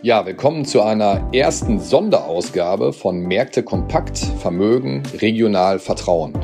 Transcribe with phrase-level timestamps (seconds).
[0.00, 6.34] Ja, willkommen zu einer ersten Sonderausgabe von Märkte kompakt, Vermögen, regional, Vertrauen.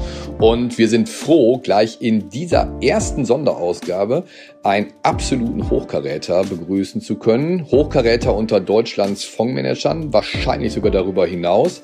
[0.40, 4.24] Und wir sind froh, gleich in dieser ersten Sonderausgabe
[4.64, 7.70] einen absoluten Hochkaräter begrüßen zu können.
[7.70, 11.82] Hochkaräter unter Deutschlands Fondsmanagern, wahrscheinlich sogar darüber hinaus.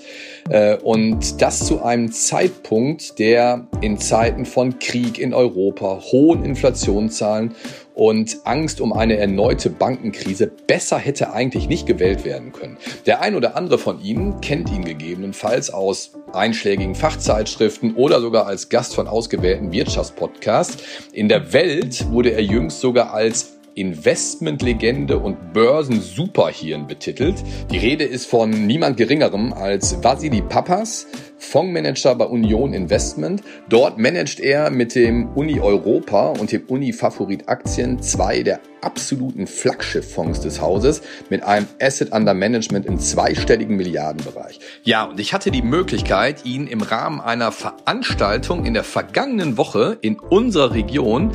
[0.49, 7.55] Äh, und das zu einem Zeitpunkt, der in Zeiten von Krieg in Europa, hohen Inflationszahlen
[7.95, 12.79] und Angst um eine erneute Bankenkrise besser hätte eigentlich nicht gewählt werden können.
[13.07, 18.69] Der ein oder andere von Ihnen kennt ihn gegebenenfalls aus einschlägigen Fachzeitschriften oder sogar als
[18.69, 20.83] Gast von ausgewählten Wirtschaftspodcasts.
[21.13, 27.37] In der Welt wurde er jüngst sogar als Investmentlegende und Börsen-Superhirn betitelt.
[27.71, 31.07] Die Rede ist von niemand Geringerem als Vasili Papas,
[31.39, 33.43] Fondsmanager bei Union Investment.
[33.71, 39.47] Dort managt er mit dem Uni Europa und dem Uni Favorit Aktien zwei der absoluten
[39.47, 44.61] Flaggschifffonds des Hauses mit einem Asset Under Management im zweistelligen Milliardenbereich.
[44.85, 49.99] Ja, und ich hatte die Möglichkeit, ihn im Rahmen einer Veranstaltung in der vergangenen Woche
[50.01, 51.33] in unserer Region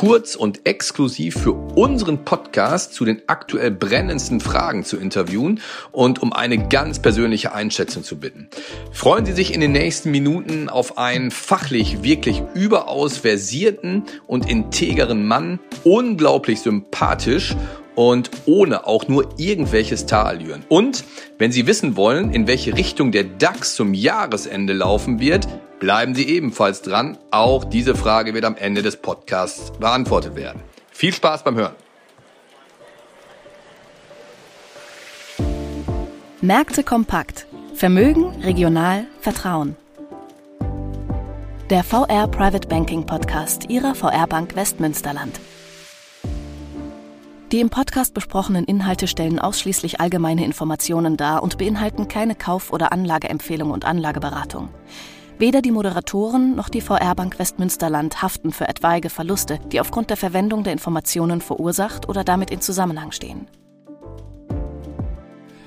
[0.00, 5.60] kurz und exklusiv für unseren Podcast zu den aktuell brennendsten Fragen zu interviewen
[5.92, 8.48] und um eine ganz persönliche Einschätzung zu bitten.
[8.90, 15.26] Freuen Sie sich in den nächsten Minuten auf einen fachlich wirklich überaus versierten und integeren
[15.28, 17.54] Mann, unglaublich sympathisch
[17.94, 20.64] und ohne auch nur irgendwelches Talallüren.
[20.68, 21.04] Und
[21.38, 25.46] wenn Sie wissen wollen, in welche Richtung der DAX zum Jahresende laufen wird,
[25.80, 27.18] bleiben Sie ebenfalls dran.
[27.30, 30.62] Auch diese Frage wird am Ende des Podcasts beantwortet werden.
[30.90, 31.74] Viel Spaß beim Hören.
[36.40, 37.46] Märkte kompakt.
[37.74, 39.76] Vermögen, regional, Vertrauen.
[41.70, 45.40] Der VR Private Banking Podcast Ihrer VR Bank Westmünsterland.
[47.54, 52.90] Die im Podcast besprochenen Inhalte stellen ausschließlich allgemeine Informationen dar und beinhalten keine Kauf- oder
[52.90, 54.70] Anlageempfehlung und Anlageberatung.
[55.38, 60.16] Weder die Moderatoren noch die VR Bank Westmünsterland haften für etwaige Verluste, die aufgrund der
[60.16, 63.46] Verwendung der Informationen verursacht oder damit in Zusammenhang stehen.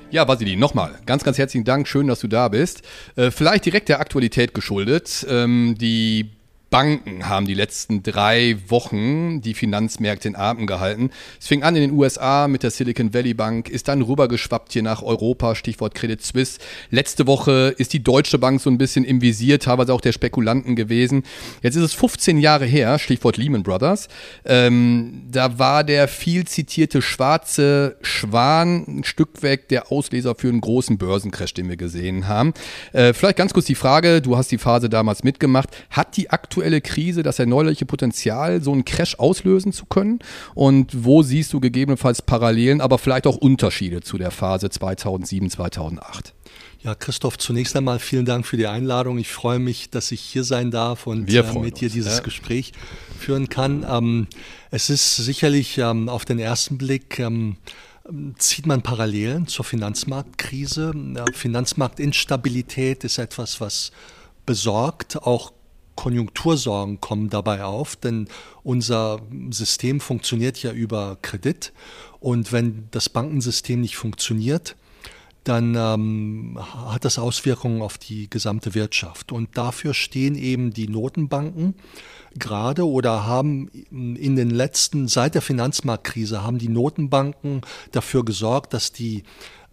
[0.10, 1.88] Ja, Vasili, nochmal ganz, ganz herzlichen Dank.
[1.88, 2.82] Schön, dass du da bist.
[3.16, 5.26] Äh, vielleicht direkt der Aktualität geschuldet.
[5.30, 6.37] Ähm, die
[6.70, 11.12] Banken haben die letzten drei Wochen die Finanzmärkte in Atem gehalten.
[11.40, 14.84] Es fing an in den USA mit der Silicon Valley Bank, ist dann rübergeschwappt hier
[14.84, 16.60] nach Europa, Stichwort Credit Suisse.
[16.90, 20.76] Letzte Woche ist die Deutsche Bank so ein bisschen im Visier, teilweise auch der Spekulanten
[20.76, 21.24] gewesen.
[21.62, 24.10] Jetzt ist es 15 Jahre her, Stichwort Lehman Brothers.
[24.44, 30.62] Ähm, da war der viel zitierte schwarze Schwan ein Stück weg der Ausleser für einen
[30.62, 32.54] großen Börsencrash, den wir gesehen haben.
[32.92, 35.70] Äh, vielleicht ganz kurz die Frage, du hast die Phase damals mitgemacht.
[35.90, 40.20] Hat die aktuelle aktuelle Krise das erneuerliche Potenzial, so einen Crash auslösen zu können?
[40.56, 46.34] Und wo siehst du gegebenenfalls Parallelen, aber vielleicht auch Unterschiede zu der Phase 2007, 2008?
[46.82, 49.20] Ja, Christoph, zunächst einmal vielen Dank für die Einladung.
[49.20, 52.24] Ich freue mich, dass ich hier sein darf und äh, mit dir dieses ja.
[52.24, 52.72] Gespräch
[53.20, 53.86] führen kann.
[53.88, 54.28] Ähm,
[54.72, 57.58] es ist sicherlich ähm, auf den ersten Blick ähm,
[58.38, 60.94] zieht man Parallelen zur Finanzmarktkrise.
[61.34, 63.92] Finanzmarktinstabilität ist etwas, was
[64.46, 65.52] besorgt, auch
[65.98, 68.30] Konjunktursorgen kommen dabei auf, denn
[68.64, 69.20] unser
[69.50, 71.74] System funktioniert ja über Kredit
[72.22, 74.78] und wenn das Bankensystem nicht funktioniert,
[75.44, 79.32] dann ähm, hat das Auswirkungen auf die gesamte Wirtschaft.
[79.32, 81.76] Und dafür stehen eben die Notenbanken
[82.36, 88.92] gerade oder haben in den letzten, seit der Finanzmarktkrise, haben die Notenbanken dafür gesorgt, dass
[88.92, 89.24] die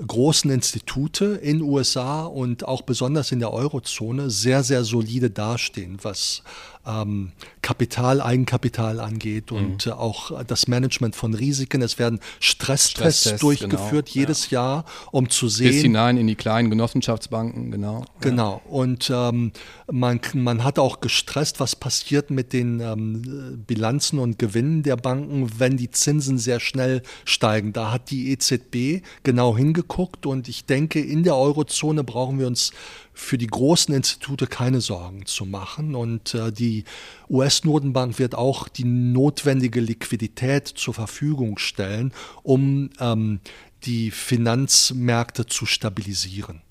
[0.04, 6.42] großen Institute in USA und auch besonders in der Eurozone sehr, sehr solide dastehen, was
[6.86, 7.30] ähm,
[7.62, 9.92] Kapital, Eigenkapital angeht und mhm.
[9.92, 11.80] auch das Management von Risiken.
[11.80, 14.60] Es werden Stresstests Stresstest, durchgeführt genau, jedes ja.
[14.60, 15.70] Jahr, um zu sehen.
[15.70, 18.04] Bis hinein in die kleinen Genossenschaftsbanken, genau.
[18.20, 18.60] Genau.
[18.66, 18.70] Ja.
[18.70, 19.52] Und ähm,
[19.90, 25.48] man, man hat auch gestresst, was passiert mit den ähm, Bilanzen und Gewinnen der Banken,
[25.58, 27.72] wenn die Zinsen sehr schnell steigen.
[27.72, 29.83] Da hat die EZB genau hingeguckt
[30.26, 32.72] und ich denke, in der Eurozone brauchen wir uns
[33.12, 35.94] für die großen Institute keine Sorgen zu machen.
[35.94, 36.84] Und äh, die
[37.30, 43.40] US-Notenbank wird auch die notwendige Liquidität zur Verfügung stellen, um ähm,
[43.84, 46.62] die Finanzmärkte zu stabilisieren.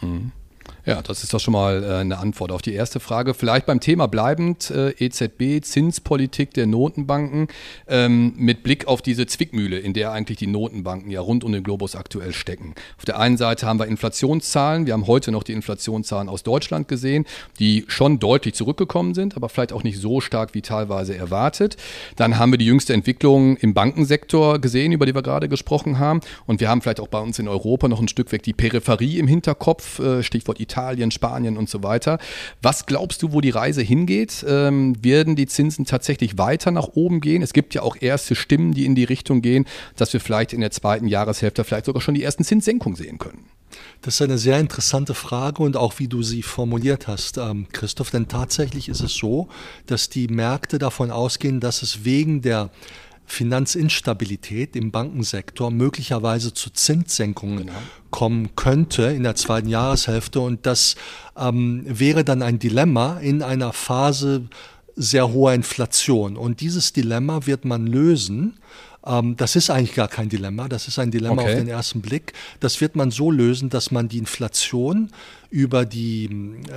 [0.00, 0.32] Mhm.
[0.84, 3.34] Ja, das ist doch schon mal äh, eine Antwort auf die erste Frage.
[3.34, 7.46] Vielleicht beim Thema bleibend, äh, EZB, Zinspolitik der Notenbanken,
[7.86, 11.62] ähm, mit Blick auf diese Zwickmühle, in der eigentlich die Notenbanken ja rund um den
[11.62, 12.74] Globus aktuell stecken.
[12.98, 16.88] Auf der einen Seite haben wir Inflationszahlen, wir haben heute noch die Inflationszahlen aus Deutschland
[16.88, 17.26] gesehen,
[17.60, 21.76] die schon deutlich zurückgekommen sind, aber vielleicht auch nicht so stark wie teilweise erwartet.
[22.16, 26.22] Dann haben wir die jüngste Entwicklung im Bankensektor gesehen, über die wir gerade gesprochen haben.
[26.46, 29.20] Und wir haben vielleicht auch bei uns in Europa noch ein Stück weg die Peripherie
[29.20, 30.71] im Hinterkopf, äh, Stichwort Italien.
[30.72, 32.18] Italien, Spanien und so weiter.
[32.62, 34.44] Was glaubst du, wo die Reise hingeht?
[34.48, 37.42] Ähm, werden die Zinsen tatsächlich weiter nach oben gehen?
[37.42, 39.66] Es gibt ja auch erste Stimmen, die in die Richtung gehen,
[39.96, 43.44] dass wir vielleicht in der zweiten Jahreshälfte vielleicht sogar schon die ersten Zinssenkungen sehen können.
[44.00, 48.10] Das ist eine sehr interessante Frage und auch wie du sie formuliert hast, ähm, Christoph.
[48.10, 49.48] Denn tatsächlich ist es so,
[49.86, 52.70] dass die Märkte davon ausgehen, dass es wegen der
[53.26, 57.72] Finanzinstabilität im Bankensektor möglicherweise zu Zinssenkungen genau.
[58.10, 60.40] kommen könnte in der zweiten Jahreshälfte.
[60.40, 60.96] Und das
[61.36, 64.48] ähm, wäre dann ein Dilemma in einer Phase
[64.96, 66.36] sehr hoher Inflation.
[66.36, 68.58] Und dieses Dilemma wird man lösen
[69.04, 70.68] ähm, das ist eigentlich gar kein Dilemma.
[70.68, 71.52] Das ist ein Dilemma okay.
[71.52, 72.32] auf den ersten Blick.
[72.60, 75.10] Das wird man so lösen, dass man die Inflation
[75.50, 76.26] über die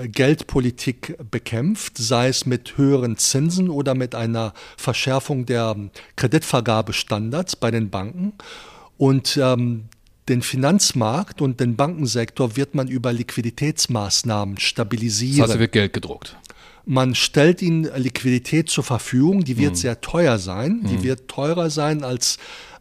[0.02, 5.76] äh, Geldpolitik bekämpft, sei es mit höheren Zinsen oder mit einer Verschärfung der
[6.16, 8.34] Kreditvergabestandards bei den Banken.
[8.98, 9.86] Und ähm,
[10.28, 15.42] den Finanzmarkt und den Bankensektor wird man über Liquiditätsmaßnahmen stabilisieren.
[15.42, 16.36] Das heißt, wird Geld gedruckt.
[16.86, 19.78] Man stellt ihnen Liquidität zur Verfügung, die wird mhm.
[19.78, 21.04] sehr teuer sein, die mhm.
[21.04, 22.38] wird teurer sein als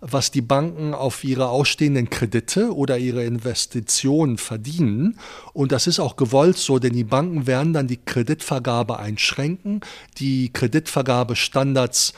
[0.07, 5.19] was die Banken auf ihre ausstehenden Kredite oder ihre Investitionen verdienen.
[5.55, 9.81] Und das ist auch gewollt so, denn die Banken werden dann die Kreditvergabe einschränken,
[10.19, 12.13] die Kreditvergabestandards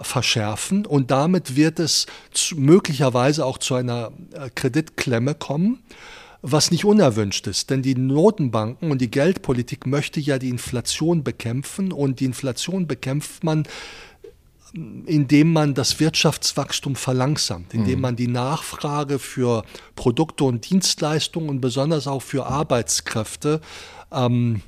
[0.00, 2.06] verschärfen und damit wird es
[2.54, 5.82] möglicherweise auch zu einer äh, Kreditklemme kommen
[6.48, 7.70] was nicht unerwünscht ist.
[7.70, 13.44] Denn die Notenbanken und die Geldpolitik möchte ja die Inflation bekämpfen und die Inflation bekämpft
[13.44, 13.64] man
[15.06, 18.00] indem man das Wirtschaftswachstum verlangsamt, indem mhm.
[18.02, 19.64] man die Nachfrage für
[19.94, 23.62] Produkte und Dienstleistungen und besonders auch für Arbeitskräfte
[24.12, 24.60] ähm,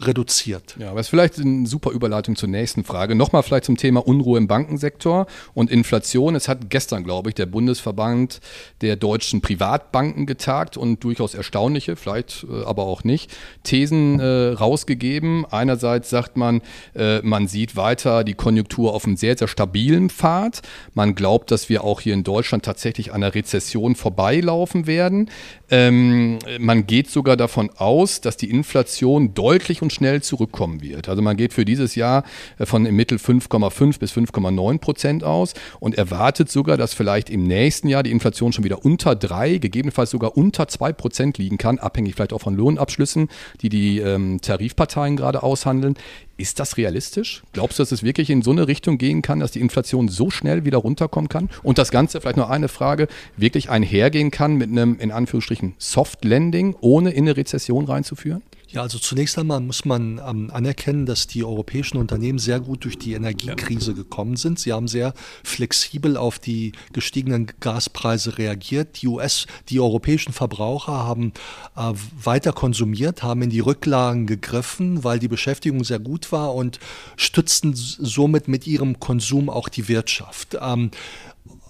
[0.00, 0.76] reduziert.
[0.78, 3.14] Ja, aber es ist vielleicht eine super Überleitung zur nächsten Frage.
[3.14, 6.34] Nochmal vielleicht zum Thema Unruhe im Bankensektor und Inflation.
[6.34, 8.40] Es hat gestern, glaube ich, der Bundesverband
[8.82, 15.46] der deutschen Privatbanken getagt und durchaus erstaunliche, vielleicht äh, aber auch nicht, Thesen äh, rausgegeben.
[15.50, 16.60] Einerseits sagt man,
[16.94, 20.60] äh, man sieht weiter die Konjunktur auf einem sehr, sehr stabilen Pfad.
[20.92, 25.30] Man glaubt, dass wir auch hier in Deutschland tatsächlich einer Rezession vorbeilaufen werden.
[25.70, 31.08] Ähm, man geht sogar davon aus, dass die Inflation deutlich und schnell zurückkommen wird.
[31.08, 32.24] Also man geht für dieses Jahr
[32.58, 37.44] äh, von im Mittel 5,5 bis 5,9 Prozent aus und erwartet sogar, dass vielleicht im
[37.44, 41.78] nächsten Jahr die Inflation schon wieder unter drei, gegebenenfalls sogar unter zwei Prozent liegen kann,
[41.78, 43.28] abhängig vielleicht auch von Lohnabschlüssen,
[43.62, 45.94] die die ähm, Tarifparteien gerade aushandeln.
[46.36, 47.44] Ist das realistisch?
[47.52, 50.30] Glaubst du, dass es wirklich in so eine Richtung gehen kann, dass die Inflation so
[50.30, 51.48] schnell wieder runterkommen kann?
[51.62, 53.06] Und das Ganze, vielleicht noch eine Frage,
[53.36, 58.42] wirklich einhergehen kann mit einem, in Anführungsstrichen, Soft Landing, ohne in eine Rezession reinzuführen?
[58.68, 62.98] Ja, also zunächst einmal muss man ähm, anerkennen, dass die europäischen Unternehmen sehr gut durch
[62.98, 64.58] die Energiekrise gekommen sind.
[64.58, 65.14] Sie haben sehr
[65.44, 69.00] flexibel auf die gestiegenen Gaspreise reagiert.
[69.02, 71.32] Die US, die europäischen Verbraucher haben
[71.76, 76.80] äh, weiter konsumiert, haben in die Rücklagen gegriffen, weil die Beschäftigung sehr gut war und
[77.16, 80.58] stützten somit mit ihrem Konsum auch die Wirtschaft.
[80.60, 80.90] Ähm,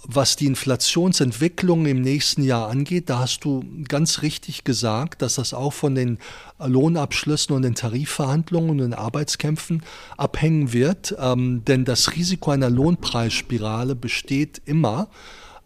[0.08, 5.53] was die Inflationsentwicklung im nächsten Jahr angeht, da hast du ganz richtig gesagt, dass das
[5.53, 6.19] auch von den
[6.64, 9.82] Lohnabschlüssen und den Tarifverhandlungen und den Arbeitskämpfen
[10.17, 11.14] abhängen wird.
[11.19, 15.08] Ähm, denn das Risiko einer Lohnpreisspirale besteht immer.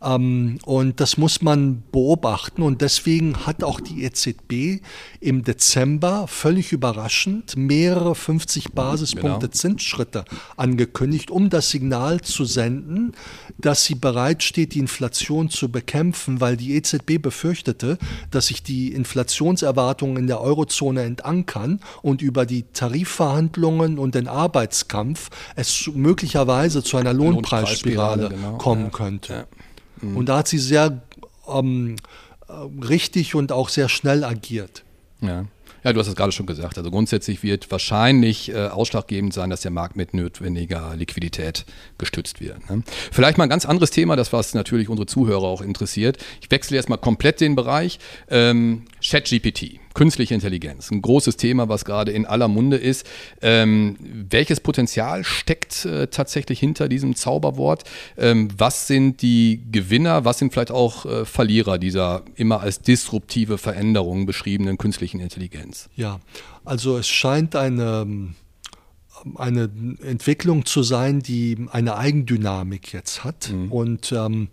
[0.03, 2.63] Ähm, und das muss man beobachten.
[2.63, 4.83] Und deswegen hat auch die EZB
[5.21, 9.53] im Dezember völlig überraschend mehrere 50 Basispunkte genau.
[9.53, 10.25] Zinsschritte
[10.57, 13.13] angekündigt, um das Signal zu senden,
[13.59, 17.99] dass sie bereit steht, die Inflation zu bekämpfen, weil die EZB befürchtete,
[18.31, 25.91] dass sich die Inflationserwartungen in der Eurozoneentankern und über die Tarifverhandlungen und den Arbeitskampf es
[25.95, 28.57] möglicherweise zu einer Lohnpreisspirale genau.
[28.57, 29.33] kommen könnte.
[29.33, 29.47] Ja.
[30.01, 30.17] Mhm.
[30.17, 31.03] Und da hat sie sehr
[31.49, 31.97] ähm,
[32.87, 34.85] richtig und auch sehr schnell agiert.
[35.21, 35.47] Ja.
[35.83, 36.77] Ja, du hast es gerade schon gesagt.
[36.77, 41.65] Also grundsätzlich wird wahrscheinlich äh, ausschlaggebend sein, dass der Markt mit notwendiger Liquidität
[41.97, 42.69] gestützt wird.
[42.69, 42.83] Ne?
[43.11, 46.19] Vielleicht mal ein ganz anderes Thema, das was natürlich unsere Zuhörer auch interessiert.
[46.43, 47.99] Ich wechsle jetzt mal komplett den Bereich.
[48.29, 53.07] Ähm, ChatGPT Künstliche Intelligenz, ein großes Thema, was gerade in aller Munde ist.
[53.43, 57.85] Ähm, welches Potenzial steckt äh, tatsächlich hinter diesem Zauberwort?
[58.17, 63.59] Ähm, was sind die Gewinner, was sind vielleicht auch äh, Verlierer dieser immer als disruptive
[63.59, 65.89] Veränderung beschriebenen künstlichen Intelligenz?
[65.97, 66.21] Ja,
[66.65, 68.35] also es scheint eine
[69.37, 69.71] eine
[70.03, 73.51] Entwicklung zu sein, die eine Eigendynamik jetzt hat.
[73.53, 73.73] Mhm.
[73.73, 74.49] Und ähm,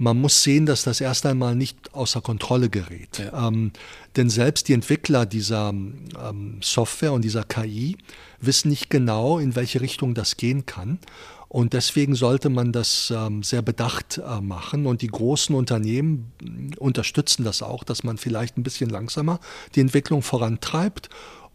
[0.00, 3.18] man muss sehen, dass das erst einmal nicht außer Kontrolle gerät.
[3.18, 3.48] Ja.
[3.48, 3.72] Ähm,
[4.16, 7.98] denn selbst die Entwickler dieser ähm, Software und dieser KI
[8.40, 11.00] wissen nicht genau, in welche Richtung das gehen kann.
[11.48, 14.86] Und deswegen sollte man das ähm, sehr bedacht äh, machen.
[14.86, 16.32] Und die großen Unternehmen
[16.78, 19.38] unterstützen das auch, dass man vielleicht ein bisschen langsamer
[19.74, 21.10] die Entwicklung vorantreibt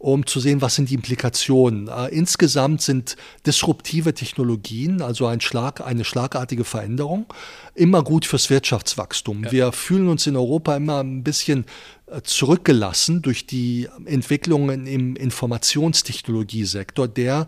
[0.05, 1.87] um zu sehen, was sind die Implikationen.
[1.87, 3.15] Äh, insgesamt sind
[3.47, 7.25] disruptive Technologien, also ein Schlag, eine schlagartige Veränderung,
[7.73, 9.45] immer gut fürs Wirtschaftswachstum.
[9.45, 9.51] Ja.
[9.51, 11.65] Wir fühlen uns in Europa immer ein bisschen
[12.05, 17.47] äh, zurückgelassen durch die Entwicklungen im Informationstechnologiesektor, der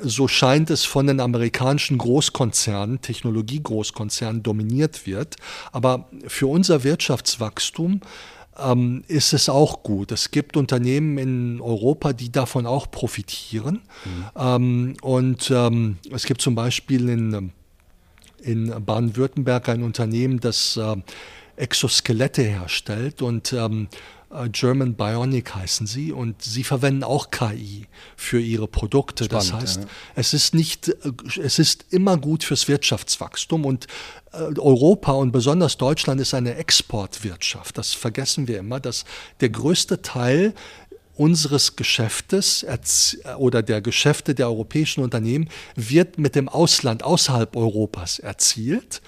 [0.00, 5.36] so scheint es von den amerikanischen Großkonzernen, Technologiegroßkonzernen dominiert wird.
[5.72, 8.00] Aber für unser Wirtschaftswachstum
[8.58, 10.12] ähm, ist es auch gut.
[10.12, 13.82] Es gibt Unternehmen in Europa, die davon auch profitieren.
[14.04, 14.24] Mhm.
[14.36, 17.52] Ähm, und ähm, es gibt zum Beispiel in,
[18.42, 20.96] in Baden-Württemberg ein Unternehmen, das äh,
[21.56, 27.86] Exoskelette herstellt und ähm, äh, German Bionic heißen sie und sie verwenden auch KI
[28.16, 29.24] für ihre Produkte.
[29.24, 29.88] Spannend, das heißt, ja.
[30.14, 31.12] es ist nicht, äh,
[31.42, 33.86] es ist immer gut fürs Wirtschaftswachstum und
[34.32, 37.76] äh, Europa und besonders Deutschland ist eine Exportwirtschaft.
[37.76, 39.04] Das vergessen wir immer, dass
[39.40, 40.54] der größte Teil
[41.14, 42.66] unseres Geschäftes
[43.36, 49.02] oder der Geschäfte der europäischen Unternehmen wird mit dem Ausland außerhalb Europas erzielt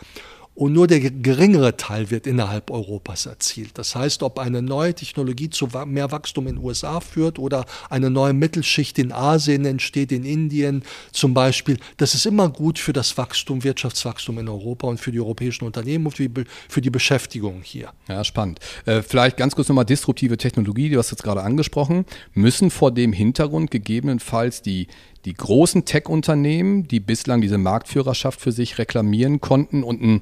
[0.55, 3.77] und nur der geringere Teil wird innerhalb Europas erzielt.
[3.77, 8.09] Das heißt, ob eine neue Technologie zu mehr Wachstum in den USA führt oder eine
[8.11, 13.19] neue Mittelschicht in Asien entsteht, in Indien zum Beispiel, das ist immer gut für das
[13.19, 17.91] Wachstum, Wirtschaftswachstum in Europa und für die europäischen Unternehmen und für die, die Beschäftigung hier.
[18.09, 18.61] Ja, spannend.
[18.87, 23.13] Äh, vielleicht ganz kurz nochmal disruptive Technologie, du hast jetzt gerade angesprochen, müssen vor dem
[23.13, 24.87] Hintergrund gegebenenfalls die,
[25.25, 30.21] die großen Tech-Unternehmen, die bislang diese Marktführerschaft für sich reklamieren konnten und ein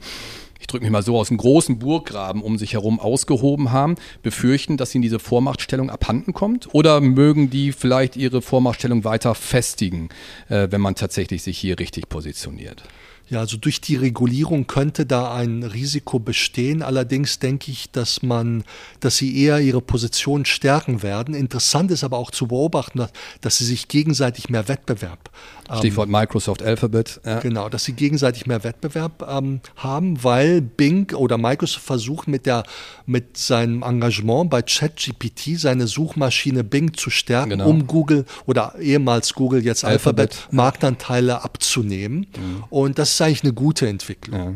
[0.63, 4.77] ich drücke mich mal so aus, einem großen Burggraben um sich herum ausgehoben haben, befürchten,
[4.77, 6.73] dass ihnen diese Vormachtstellung abhanden kommt?
[6.73, 10.09] Oder mögen die vielleicht ihre Vormachtstellung weiter festigen,
[10.49, 12.85] äh, wenn man tatsächlich sich hier richtig positioniert?
[13.33, 16.83] Ja, also durch die Regulierung könnte da ein Risiko bestehen.
[16.83, 18.63] Allerdings denke ich, dass man,
[19.01, 21.35] dass sie eher ihre Position stärken werden.
[21.35, 25.31] Interessant ist aber auch zu beobachten, dass, dass sie sich gegenseitig mehr Wettbewerb
[25.73, 27.21] ähm, Stichwort ähm, Microsoft Alphabet.
[27.25, 27.41] Ja.
[27.41, 32.65] Genau, dass sie gegenseitig mehr Wettbewerb ähm, haben, weil Bing oder Microsoft versucht mit der
[33.07, 37.67] mit seinem Engagement bei ChatGPT seine Suchmaschine Bing zu stärken, genau.
[37.67, 42.27] um Google oder ehemals Google jetzt Alphabet, Alphabet Marktanteile abzunehmen.
[42.37, 42.65] Mhm.
[42.71, 44.39] Und das ist eigentlich eine gute Entwicklung.
[44.39, 44.53] Ja.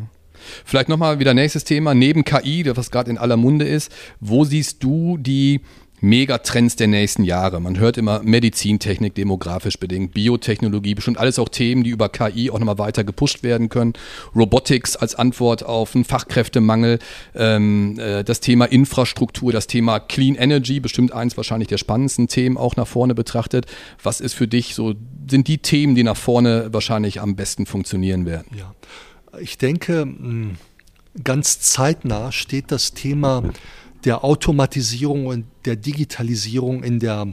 [0.65, 4.83] Vielleicht nochmal wieder nächstes Thema, neben KI, was gerade in aller Munde ist, wo siehst
[4.83, 5.61] du die
[5.99, 7.59] Megatrends der nächsten Jahre.
[7.59, 12.59] Man hört immer Medizintechnik, demografisch bedingt, Biotechnologie, bestimmt alles auch Themen, die über KI auch
[12.59, 13.93] nochmal weiter gepusht werden können.
[14.35, 16.99] Robotics als Antwort auf einen Fachkräftemangel,
[17.35, 22.57] ähm, äh, das Thema Infrastruktur, das Thema Clean Energy, bestimmt eins wahrscheinlich der spannendsten Themen
[22.57, 23.65] auch nach vorne betrachtet.
[24.03, 24.93] Was ist für dich so,
[25.27, 28.47] sind die Themen, die nach vorne wahrscheinlich am besten funktionieren werden?
[28.55, 28.75] Ja,
[29.39, 30.57] ich denke, hm,
[31.23, 33.43] ganz zeitnah steht das Thema
[34.07, 37.27] der Automatisierung und der Digitalisierung in der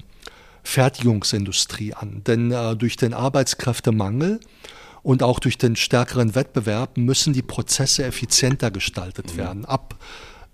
[0.64, 2.22] Fertigungsindustrie an.
[2.26, 4.40] Denn äh, durch den Arbeitskräftemangel
[5.04, 9.38] und auch durch den stärkeren Wettbewerb müssen die Prozesse effizienter gestaltet mhm.
[9.38, 9.64] werden.
[9.66, 9.94] Ab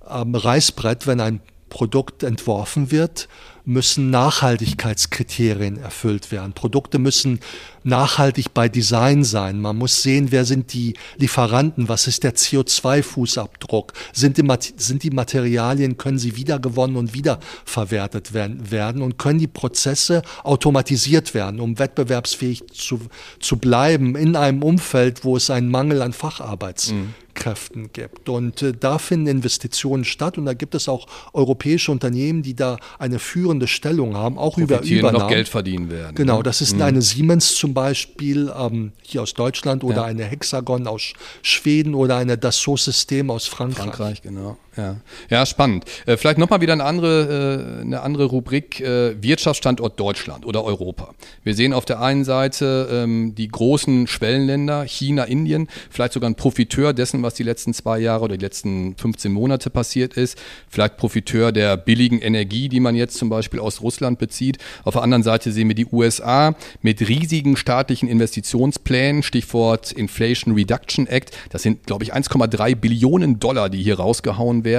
[0.08, 3.28] ähm, Reißbrett, wenn ein Produkt entworfen wird,
[3.64, 6.52] müssen Nachhaltigkeitskriterien erfüllt werden.
[6.52, 7.40] Produkte müssen
[7.84, 9.60] nachhaltig bei Design sein.
[9.60, 14.46] Man muss sehen, wer sind die Lieferanten, was ist der CO2-Fußabdruck, sind die,
[14.76, 21.60] sind die Materialien, können sie wiedergewonnen und wiederverwertet werden und können die Prozesse automatisiert werden,
[21.60, 23.00] um wettbewerbsfähig zu,
[23.38, 27.14] zu bleiben in einem Umfeld, wo es einen Mangel an Facharbeits mhm.
[27.40, 28.28] Kräften gibt.
[28.28, 32.76] Und äh, da finden Investitionen statt und da gibt es auch europäische Unternehmen, die da
[32.98, 35.24] eine führende Stellung haben, auch über Übernahmen.
[35.24, 36.14] noch Geld verdienen werden.
[36.14, 36.42] Genau, ne?
[36.44, 36.82] das ist mhm.
[36.82, 40.04] eine Siemens zum Beispiel ähm, hier aus Deutschland oder ja.
[40.04, 43.84] eine Hexagon aus Schweden oder eine Dassault System aus Frankreich.
[43.84, 44.58] Frankreich, genau.
[44.80, 44.96] Ja,
[45.30, 45.86] ja spannend.
[46.04, 51.14] Äh, vielleicht nochmal wieder eine andere, äh, eine andere Rubrik, äh, Wirtschaftsstandort Deutschland oder Europa.
[51.42, 56.34] Wir sehen auf der einen Seite ähm, die großen Schwellenländer, China, Indien, vielleicht sogar ein
[56.34, 60.36] Profiteur dessen, was was die letzten zwei Jahre oder die letzten 15 Monate passiert ist.
[60.68, 64.58] Vielleicht Profiteur der billigen Energie, die man jetzt zum Beispiel aus Russland bezieht.
[64.82, 71.06] Auf der anderen Seite sehen wir die USA mit riesigen staatlichen Investitionsplänen, Stichwort Inflation Reduction
[71.06, 71.30] Act.
[71.50, 74.69] Das sind, glaube ich, 1,3 Billionen Dollar, die hier rausgehauen werden.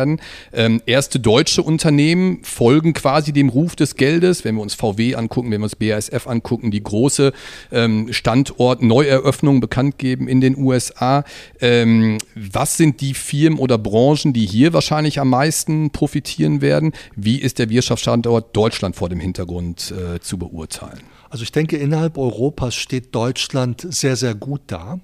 [0.54, 4.44] Ähm, erste deutsche Unternehmen folgen quasi dem Ruf des Geldes.
[4.46, 7.34] Wenn wir uns VW angucken, wenn wir uns BASF angucken, die große
[7.72, 11.24] ähm, Standort-Neueröffnung bekannt geben in den USA.
[11.60, 16.94] Ähm, was sind die Firmen oder Branchen, die hier wahrscheinlich am meisten profitieren werden?
[17.16, 21.02] Wie ist der Wirtschaftsstandort Deutschland vor dem Hintergrund äh, zu beurteilen?
[21.30, 25.00] Also ich denke, innerhalb Europas steht Deutschland sehr, sehr gut da.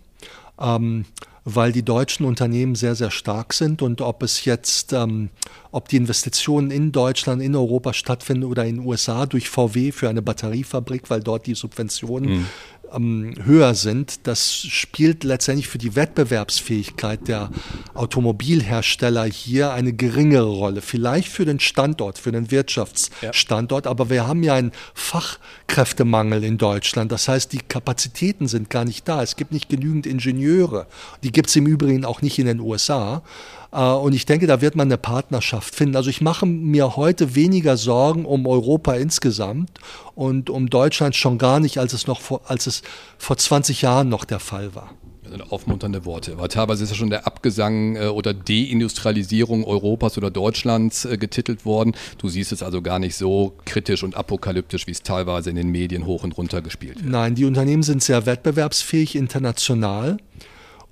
[0.60, 1.06] Ähm,
[1.50, 5.30] weil die deutschen Unternehmen sehr, sehr stark sind und ob es jetzt, ähm,
[5.72, 10.10] ob die Investitionen in Deutschland, in Europa stattfinden oder in den USA durch VW für
[10.10, 12.46] eine Batteriefabrik, weil dort die Subventionen mhm
[12.92, 17.50] höher sind, das spielt letztendlich für die Wettbewerbsfähigkeit der
[17.94, 20.82] Automobilhersteller hier eine geringere Rolle.
[20.82, 23.92] Vielleicht für den Standort, für den Wirtschaftsstandort, ja.
[23.92, 27.12] aber wir haben ja einen Fachkräftemangel in Deutschland.
[27.12, 29.24] Das heißt, die Kapazitäten sind gar nicht da.
[29.24, 30.88] Es gibt nicht genügend Ingenieure.
[31.24, 33.24] Die gibt es im Übrigen auch nicht in den USA.
[33.72, 35.96] Äh, und ich denke, da wird man eine Partnerschaft finden.
[35.96, 39.72] Also ich mache mir heute weniger Sorgen um Europa insgesamt
[40.16, 42.82] und um Deutschland schon gar nicht, als es noch vor, als es
[43.18, 44.92] vor 20 Jahren noch der Fall war.
[45.28, 46.38] Das sind aufmunternde Worte.
[46.38, 51.66] Weil teilweise ist ja schon der Abgesang äh, oder Deindustrialisierung Europas oder Deutschlands äh, getitelt
[51.66, 51.96] worden.
[52.18, 55.70] Du siehst es also gar nicht so kritisch und apokalyptisch, wie es teilweise in den
[55.70, 57.10] Medien hoch und runter gespielt wird.
[57.10, 60.18] Nein, die Unternehmen sind sehr wettbewerbsfähig international.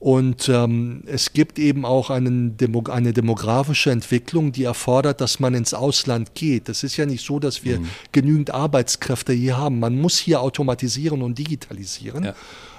[0.05, 5.55] Und ähm, es gibt eben auch einen Demo eine demografische Entwicklung, die erfordert, dass man
[5.55, 6.69] ins Ausland geht.
[6.69, 7.89] Es ist ja nicht so, dass wir mhm.
[8.11, 9.79] genügend Arbeitskräfte hier haben.
[9.79, 12.25] Man muss hier automatisieren und digitalisieren.
[12.25, 12.35] Ja.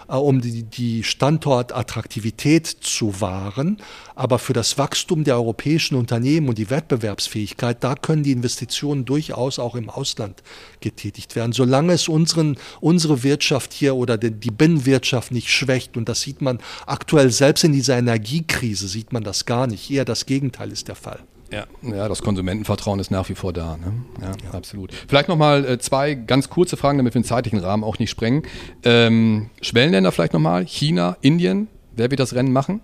[0.09, 3.79] Äh, um die, die Standortattraktivität zu wahren.
[4.15, 9.59] Aber für das Wachstum der europäischen Unternehmen und die Wettbewerbsfähigkeit, da können die Investitionen durchaus
[9.59, 10.43] auch im Ausland
[10.81, 11.53] getätigt werden.
[11.53, 16.41] Solange es unseren, unsere Wirtschaft hier oder die, die Binnenwirtschaft nicht schwächt, und das sieht
[16.41, 19.91] man aktuell selbst in dieser Energiekrise, sieht man das gar nicht.
[19.91, 21.21] Eher das Gegenteil ist der Fall.
[21.51, 23.77] Ja, ja, das Konsumentenvertrauen ist nach wie vor da.
[23.77, 23.93] Ne?
[24.21, 24.93] Ja, ja, absolut.
[24.93, 28.43] Vielleicht nochmal äh, zwei ganz kurze Fragen, damit wir den zeitlichen Rahmen auch nicht sprengen.
[28.83, 32.81] Ähm, Schwellenländer vielleicht nochmal, China, Indien, wer wird das Rennen machen?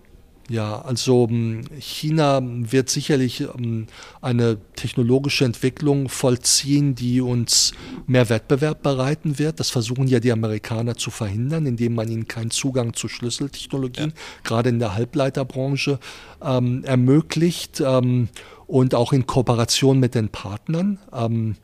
[0.49, 3.87] Ja, also ähm, China wird sicherlich ähm,
[4.20, 7.72] eine technologische Entwicklung vollziehen, die uns
[8.06, 9.61] mehr Wettbewerb bereiten wird.
[9.61, 14.22] Das versuchen ja die Amerikaner zu verhindern, indem man ihnen keinen Zugang zu Schlüsseltechnologien, ja.
[14.42, 15.99] gerade in der Halbleiterbranche,
[16.42, 18.28] ähm, ermöglicht ähm,
[18.66, 20.99] und auch in Kooperation mit den Partnern.
[21.12, 21.56] Ähm,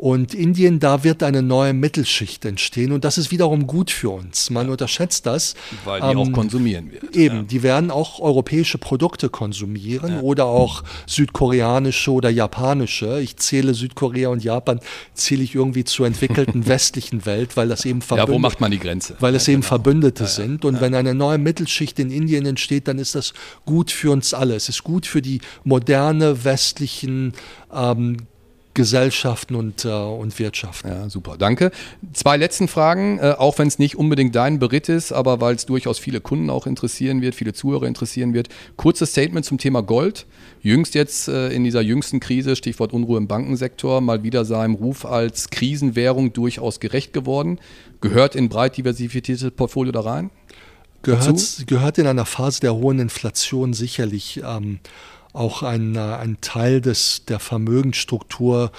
[0.00, 4.48] und Indien, da wird eine neue Mittelschicht entstehen und das ist wiederum gut für uns.
[4.48, 4.72] Man ja.
[4.72, 5.54] unterschätzt das.
[5.84, 7.14] Weil die ähm, auch konsumieren wird.
[7.14, 7.42] Eben, ja.
[7.42, 10.20] die werden auch europäische Produkte konsumieren ja.
[10.20, 13.20] oder auch südkoreanische oder japanische.
[13.20, 14.80] Ich zähle Südkorea und Japan,
[15.12, 18.70] zähle ich irgendwie zur entwickelten westlichen Welt, weil das eben Verbündete, Ja, wo macht man
[18.70, 19.16] die Grenze?
[19.20, 19.68] Weil es eben genau.
[19.68, 20.64] Verbündete sind.
[20.64, 23.34] Und wenn eine neue Mittelschicht in Indien entsteht, dann ist das
[23.66, 24.54] gut für uns alle.
[24.54, 27.34] Es ist gut für die moderne westlichen
[27.70, 28.16] ähm,
[28.74, 30.88] Gesellschaften und, äh, und Wirtschaften.
[30.88, 31.72] Ja, super, danke.
[32.12, 35.66] Zwei letzten Fragen, äh, auch wenn es nicht unbedingt dein Beritt ist, aber weil es
[35.66, 38.48] durchaus viele Kunden auch interessieren wird, viele Zuhörer interessieren wird.
[38.76, 40.26] Kurzes Statement zum Thema Gold.
[40.62, 45.04] Jüngst jetzt äh, in dieser jüngsten Krise, Stichwort Unruhe im Bankensektor, mal wieder seinem Ruf
[45.04, 47.58] als Krisenwährung durchaus gerecht geworden.
[48.00, 50.30] Gehört in breit diversifiziertes Portfolio da rein?
[51.02, 54.42] Gehört, gehört in einer Phase der hohen Inflation sicherlich.
[54.44, 54.80] Ähm,
[55.32, 58.72] auch ein, äh, ein Teil des, der Vermögensstruktur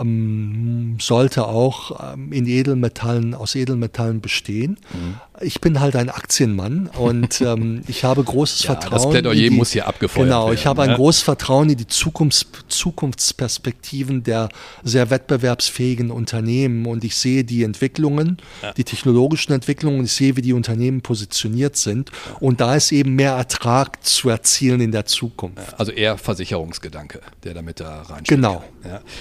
[0.00, 4.78] ähm, sollte auch ähm, in Edelmetallen, aus Edelmetallen bestehen.
[4.92, 5.16] Mhm.
[5.42, 8.92] Ich bin halt ein Aktienmann und ähm, ich habe großes ja, Vertrauen.
[8.92, 10.50] Das Plädoyer die, muss hier abgefeuert genau, werden.
[10.50, 14.48] Genau, ich habe ein großes Vertrauen in die Zukunfts Zukunftsperspektiven der
[14.82, 18.72] sehr wettbewerbsfähigen Unternehmen und ich sehe die Entwicklungen, ja.
[18.72, 22.10] die technologischen Entwicklungen, ich sehe, wie die Unternehmen positioniert sind
[22.40, 25.78] und da ist eben mehr Ertrag zu erzielen in der Zukunft.
[25.78, 28.28] Also eher Versicherungsgedanke, der damit da reinsteht.
[28.28, 28.62] Genau.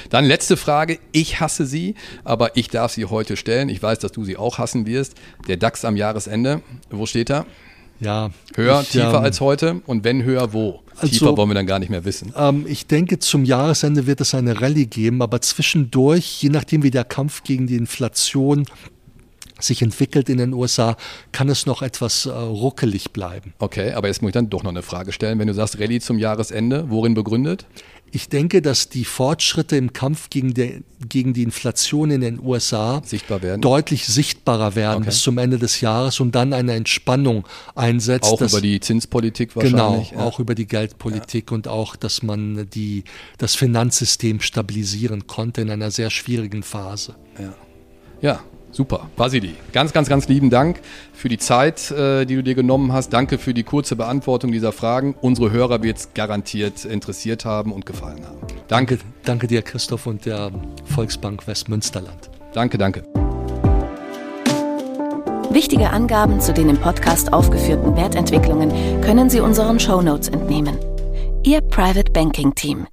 [0.09, 0.68] Dann letzte Frage.
[1.11, 3.69] Ich hasse sie, aber ich darf sie heute stellen.
[3.69, 5.15] Ich weiß, dass du sie auch hassen wirst.
[5.47, 7.45] Der DAX am Jahresende, wo steht er?
[7.99, 8.31] Ja.
[8.55, 9.81] Höher, ich, tiefer ähm, als heute?
[9.85, 10.81] Und wenn höher, wo?
[10.95, 12.33] Also, tiefer wollen wir dann gar nicht mehr wissen.
[12.35, 16.91] Ähm, ich denke, zum Jahresende wird es eine Rallye geben, aber zwischendurch, je nachdem wie
[16.91, 18.65] der Kampf gegen die Inflation
[19.59, 20.97] sich entwickelt in den USA,
[21.31, 23.53] kann es noch etwas äh, ruckelig bleiben.
[23.59, 25.39] Okay, aber jetzt muss ich dann doch noch eine Frage stellen.
[25.39, 27.65] Wenn du sagst Rallye zum Jahresende, worin begründet?
[28.11, 33.01] Ich denke, dass die Fortschritte im Kampf gegen, der, gegen die Inflation in den USA
[33.05, 35.05] sichtbar deutlich sichtbarer werden okay.
[35.07, 37.45] bis zum Ende des Jahres und dann eine Entspannung
[37.75, 38.25] einsetzt.
[38.31, 40.09] Auch über die Zinspolitik wahrscheinlich.
[40.09, 40.27] Genau, ja.
[40.27, 41.55] auch über die Geldpolitik ja.
[41.55, 43.03] und auch, dass man die,
[43.37, 47.15] das Finanzsystem stabilisieren konnte in einer sehr schwierigen Phase.
[47.37, 47.53] Ja,
[48.21, 48.39] ja
[48.71, 49.09] Super.
[49.17, 50.79] Vasili, ganz, ganz, ganz lieben Dank
[51.13, 53.11] für die Zeit, äh, die du dir genommen hast.
[53.11, 55.15] Danke für die kurze Beantwortung dieser Fragen.
[55.21, 58.37] Unsere Hörer wird es garantiert interessiert haben und gefallen haben.
[58.41, 58.55] Danke.
[58.89, 60.51] Danke, danke dir, Christoph, und der
[60.85, 62.29] Volksbank Westmünsterland.
[62.53, 63.03] Danke, danke.
[65.51, 70.77] Wichtige Angaben zu den im Podcast aufgeführten Wertentwicklungen können Sie unseren Shownotes entnehmen.
[71.43, 72.87] Ihr Private Banking Team.